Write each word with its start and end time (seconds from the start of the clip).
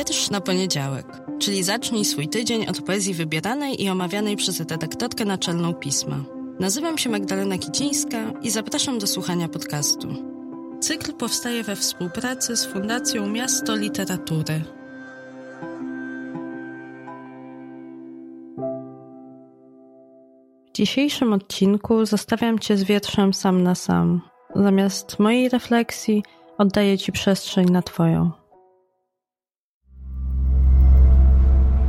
Wiersz 0.00 0.30
na 0.30 0.40
poniedziałek, 0.40 1.06
czyli 1.38 1.62
zacznij 1.62 2.04
swój 2.04 2.28
tydzień 2.28 2.66
od 2.66 2.80
poezji 2.82 3.14
wybieranej 3.14 3.82
i 3.84 3.88
omawianej 3.88 4.36
przez 4.36 4.60
redaktorkę 4.60 5.24
naczelną 5.24 5.74
pisma. 5.74 6.16
Nazywam 6.60 6.98
się 6.98 7.10
Magdalena 7.10 7.58
Kicińska 7.58 8.32
i 8.42 8.50
zapraszam 8.50 8.98
do 8.98 9.06
słuchania 9.06 9.48
podcastu. 9.48 10.08
Cykl 10.80 11.12
powstaje 11.12 11.62
we 11.62 11.76
współpracy 11.76 12.56
z 12.56 12.66
Fundacją 12.66 13.28
Miasto 13.28 13.76
Literatury. 13.76 14.62
W 20.66 20.72
dzisiejszym 20.74 21.32
odcinku 21.32 22.06
zostawiam 22.06 22.58
Cię 22.58 22.76
z 22.76 22.82
wierszem 22.84 23.34
sam 23.34 23.62
na 23.62 23.74
sam. 23.74 24.20
Zamiast 24.54 25.18
mojej 25.18 25.48
refleksji 25.48 26.22
oddaję 26.58 26.98
Ci 26.98 27.12
przestrzeń 27.12 27.66
na 27.70 27.82
Twoją. 27.82 28.39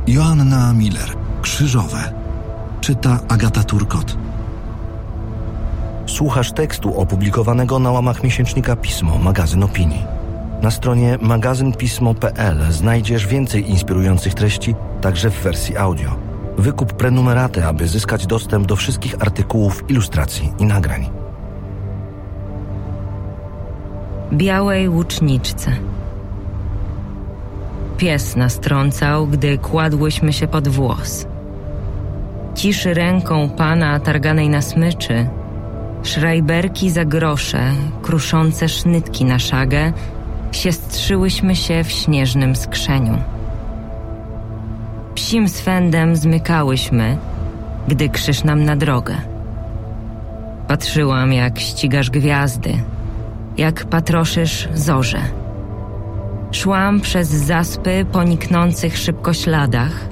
Joanna 0.06 0.72
Miller, 0.72 1.16
Krzyżowe. 1.42 2.12
Czyta 2.80 3.18
Agata 3.28 3.64
Turkot. 3.64 4.16
Słuchasz 6.06 6.52
tekstu 6.52 7.00
opublikowanego 7.00 7.78
na 7.78 7.90
łamach 7.90 8.22
miesięcznika 8.22 8.76
Pismo, 8.76 9.18
magazyn 9.18 9.62
opinii. 9.62 10.04
Na 10.62 10.70
stronie 10.70 11.18
magazynpismo.pl 11.20 12.72
znajdziesz 12.72 13.26
więcej 13.26 13.70
inspirujących 13.70 14.34
treści, 14.34 14.74
także 15.00 15.30
w 15.30 15.42
wersji 15.42 15.76
audio. 15.76 16.10
Wykup 16.58 16.92
prenumeraty, 16.92 17.64
aby 17.64 17.88
zyskać 17.88 18.26
dostęp 18.26 18.66
do 18.66 18.76
wszystkich 18.76 19.14
artykułów, 19.20 19.90
ilustracji 19.90 20.52
i 20.58 20.64
nagrań. 20.64 21.10
Białej 24.32 24.88
łuczniczce. 24.88 25.76
Pies 28.02 28.36
nastrącał, 28.36 29.26
gdy 29.26 29.58
kładłyśmy 29.58 30.32
się 30.32 30.48
pod 30.48 30.68
włos. 30.68 31.26
Ciszy 32.54 32.94
ręką 32.94 33.48
pana 33.48 34.00
targanej 34.00 34.48
na 34.48 34.62
smyczy, 34.62 35.26
szrajberki 36.02 36.90
za 36.90 37.04
grosze, 37.04 37.70
kruszące 38.02 38.68
sznytki 38.68 39.24
na 39.24 39.38
szagę, 39.38 39.92
siestrzyłyśmy 40.52 41.56
się 41.56 41.84
w 41.84 41.90
śnieżnym 41.90 42.56
skrzeniu. 42.56 43.18
Psim 45.14 45.48
swędem 45.48 46.16
zmykałyśmy, 46.16 47.16
gdy 47.88 48.08
krzyż 48.08 48.44
nam 48.44 48.64
na 48.64 48.76
drogę. 48.76 49.14
Patrzyłam, 50.68 51.32
jak 51.32 51.58
ścigasz 51.58 52.10
gwiazdy, 52.10 52.74
jak 53.56 53.84
patroszysz 53.84 54.68
zorze. 54.74 55.41
Szłam 56.62 57.00
przez 57.00 57.28
zaspy 57.28 58.06
po 58.12 58.22
niknących 58.22 58.98
szybko 58.98 59.32
śladach. 59.32 60.08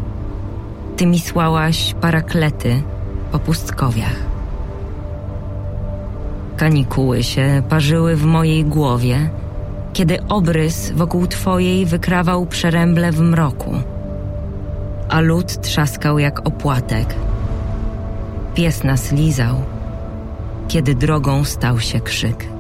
Ty 0.97 1.07
mi 1.07 1.19
słałaś 1.21 1.95
paraklety 2.01 2.83
po 3.33 3.39
pustkowiach. 3.39 4.17
Kanikuły 6.57 7.23
się 7.23 7.63
parzyły 7.69 8.17
w 8.17 8.25
mojej 8.25 8.65
głowie, 8.65 9.31
kiedy 9.93 10.27
obrys 10.27 10.93
wokół 10.93 11.27
twojej 11.27 11.87
wykrawał 11.87 12.47
przeręble 12.47 13.13
w 13.13 13.21
mroku, 13.21 13.75
a 15.09 15.21
lód 15.21 15.61
trzaskał 15.61 16.19
jak 16.19 16.47
opłatek. 16.49 17.15
Pies 18.55 18.85
nas 18.85 19.13
lizał, 19.13 19.57
kiedy 20.69 20.95
drogą 20.95 21.45
stał 21.45 21.81
się 21.81 22.01
krzyk. 22.01 22.60